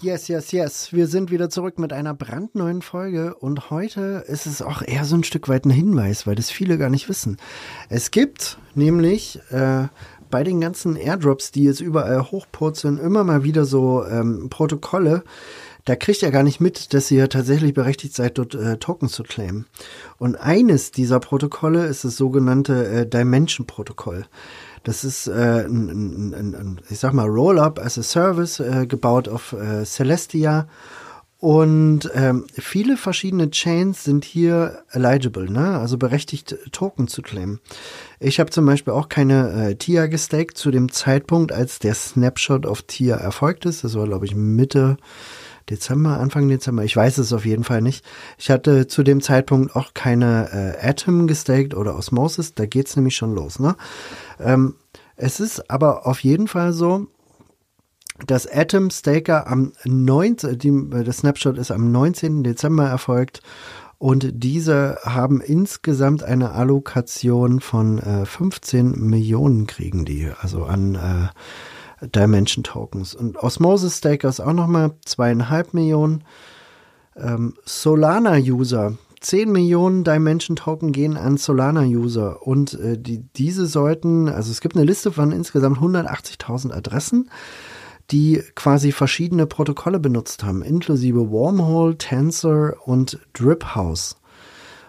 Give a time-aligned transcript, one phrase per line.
[0.00, 0.92] Yes, yes, yes.
[0.92, 5.16] Wir sind wieder zurück mit einer brandneuen Folge und heute ist es auch eher so
[5.16, 7.36] ein Stück weit ein Hinweis, weil das viele gar nicht wissen.
[7.88, 9.88] Es gibt nämlich äh,
[10.30, 15.24] bei den ganzen Airdrops, die jetzt überall hochpurzeln, immer mal wieder so ähm, Protokolle,
[15.88, 19.22] da kriegt ihr gar nicht mit, dass ihr tatsächlich berechtigt seid, dort äh, Tokens zu
[19.22, 19.66] claimen.
[20.18, 24.26] Und eines dieser Protokolle ist das sogenannte äh, Dimension-Protokoll.
[24.84, 29.28] Das ist, äh, ein, ein, ein, ich sag mal, Roll-up as a Service, äh, gebaut
[29.28, 30.68] auf äh, Celestia.
[31.40, 35.78] Und ähm, viele verschiedene Chains sind hier eligible, ne?
[35.78, 37.60] also berechtigt, Token zu claimen.
[38.18, 42.66] Ich habe zum Beispiel auch keine äh, TIA gestaked zu dem Zeitpunkt, als der Snapshot
[42.66, 43.84] auf TIA erfolgt ist.
[43.84, 44.96] Das war, glaube ich, Mitte
[45.70, 46.84] Dezember, Anfang Dezember.
[46.84, 48.04] Ich weiß es auf jeden Fall nicht.
[48.38, 52.54] Ich hatte zu dem Zeitpunkt auch keine äh, Atom gestaked oder Osmosis.
[52.54, 53.58] Da geht's nämlich schon los.
[53.58, 53.76] Ne?
[54.40, 54.76] Ähm,
[55.16, 57.06] es ist aber auf jeden Fall so,
[58.26, 60.58] dass Atom Staker am 19.
[60.58, 62.42] Die, das Snapshot ist am 19.
[62.42, 63.42] Dezember erfolgt
[63.98, 71.28] und diese haben insgesamt eine Allokation von äh, 15 Millionen kriegen die, also an äh,
[72.02, 73.14] Dimension Tokens.
[73.14, 76.24] Und Osmosis Stakers auch nochmal zweieinhalb Millionen.
[77.16, 84.50] Ähm, Solana-User 10 Millionen Dimension Token gehen an Solana-User und äh, die, diese sollten, also
[84.50, 87.30] es gibt eine Liste von insgesamt 180.000 Adressen,
[88.10, 94.16] die quasi verschiedene Protokolle benutzt haben, inklusive Wormhole, Tensor und Driphouse.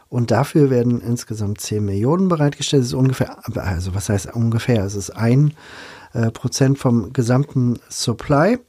[0.07, 2.81] Und dafür werden insgesamt 10 Millionen bereitgestellt.
[2.81, 4.83] Das ist ungefähr, also was heißt ungefähr?
[4.83, 5.53] Es ist ein
[6.13, 8.59] äh, Prozent vom gesamten Supply.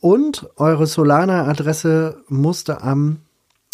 [0.00, 3.18] Und eure Solana-Adresse musste am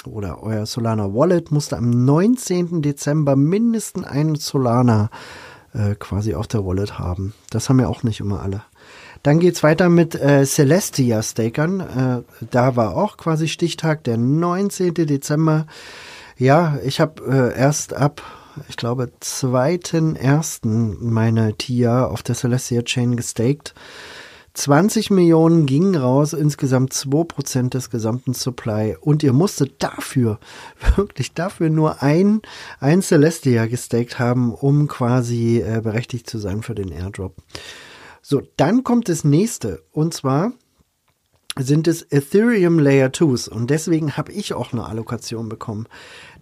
[0.07, 2.81] oder euer Solana Wallet musste am 19.
[2.83, 5.11] Dezember mindestens einen Solana
[5.73, 7.35] äh, quasi auf der Wallet haben.
[7.51, 8.63] Das haben ja auch nicht immer alle.
[9.23, 11.81] Dann geht's weiter mit äh, Celestia Stakern.
[11.81, 14.95] Äh, da war auch quasi Stichtag, der 19.
[14.95, 15.67] Dezember.
[16.39, 18.23] Ja, ich habe äh, erst ab,
[18.69, 20.97] ich glaube, 2.1.
[21.01, 23.75] meine TIA auf der Celestia Chain gestaked.
[24.55, 28.97] 20 Millionen gingen raus, insgesamt 2% des gesamten Supply.
[28.99, 30.39] Und ihr musstet dafür,
[30.97, 32.41] wirklich dafür nur ein,
[32.81, 37.37] ein Celestia gestaked haben, um quasi äh, berechtigt zu sein für den Airdrop.
[38.23, 39.83] So, dann kommt das nächste.
[39.93, 40.53] Und zwar
[41.59, 43.49] sind es Ethereum Layer 2s.
[43.49, 45.87] Und deswegen habe ich auch eine Allokation bekommen.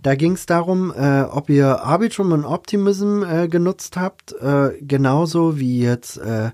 [0.02, 5.58] Da ging es darum, äh, ob ihr Arbitrum und Optimism äh, genutzt habt, äh, genauso
[5.58, 6.50] wie jetzt äh,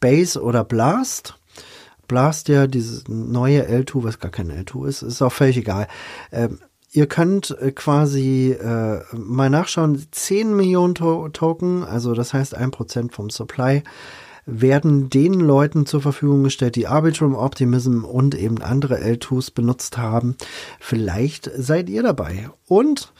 [0.00, 1.38] Base oder Blast.
[2.08, 5.88] Blast ja dieses neue L2, was gar kein L2 ist, ist auch völlig egal.
[6.32, 6.58] Ähm,
[6.92, 12.70] ihr könnt äh, quasi äh, mal nachschauen, 10 Millionen to Token, also das heißt ein
[12.70, 13.82] Prozent vom Supply,
[14.46, 20.36] werden den Leuten zur Verfügung gestellt, die Arbitrum, Optimism und eben andere L2s benutzt haben.
[20.80, 22.50] Vielleicht seid ihr dabei.
[22.66, 23.12] Und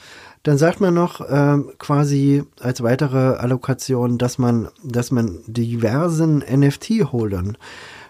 [0.43, 7.56] dann sagt man noch ähm, quasi als weitere Allokation, dass man, dass man diversen NFT-Holdern,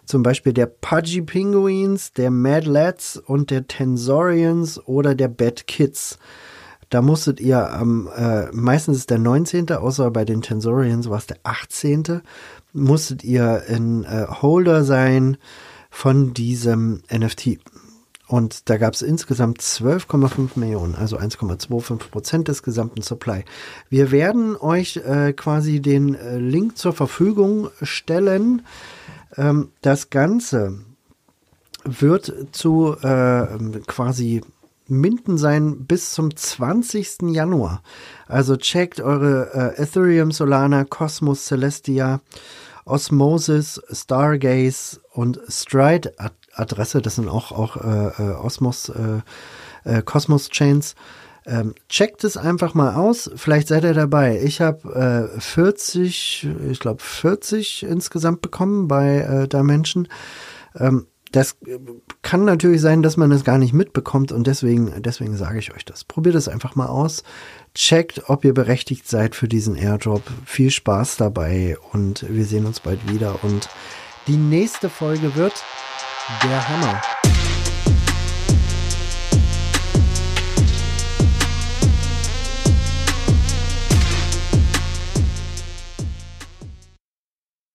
[0.05, 6.19] zum Beispiel der Pudgy Penguins, der Mad Lads und der Tensorians oder der Bad Kids,
[6.95, 11.27] da musstet ihr am, äh, meistens ist der 19., außer bei den Tensorians war es
[11.27, 12.23] der 18.,
[12.73, 15.37] musstet ihr ein äh, Holder sein
[15.91, 17.59] von diesem NFT.
[18.29, 23.45] Und da gab es insgesamt 12,5 Millionen, also 1,25 Prozent des gesamten Supply.
[23.89, 28.63] Wir werden euch äh, quasi den äh, Link zur Verfügung stellen.
[29.37, 30.79] Ähm, das Ganze
[31.85, 33.47] wird zu äh,
[33.89, 34.43] quasi
[34.87, 37.23] Minden sein bis zum 20.
[37.33, 37.83] Januar.
[38.27, 42.21] Also checkt eure äh, Ethereum, Solana, Cosmos, Celestia,
[42.85, 46.13] Osmosis, Stargaze und Stride
[46.55, 47.03] Adresse.
[47.03, 49.21] Das sind auch, auch äh, äh, Osmos, äh,
[49.85, 50.95] äh, Cosmos Chains.
[51.47, 53.31] Ähm, checkt es einfach mal aus.
[53.37, 54.41] Vielleicht seid ihr dabei.
[54.43, 60.09] Ich habe äh, 40, ich glaube 40 insgesamt bekommen bei äh, Dimension.
[60.77, 61.57] Ähm, das
[62.23, 65.85] kann natürlich sein, dass man es gar nicht mitbekommt und deswegen, deswegen sage ich euch
[65.85, 66.05] das.
[66.05, 67.25] Probiert es einfach mal aus.
[67.75, 70.23] Checkt, ob ihr berechtigt seid für diesen Airdrop.
[70.47, 73.43] Viel Spaß dabei und wir sehen uns bald wieder.
[73.43, 73.69] Und
[74.29, 75.55] die nächste Folge wird
[76.45, 77.03] der Hammer.